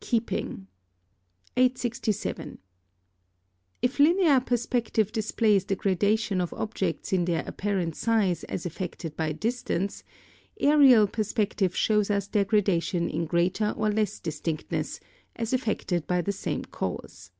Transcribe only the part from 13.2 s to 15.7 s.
greater or less distinctness, as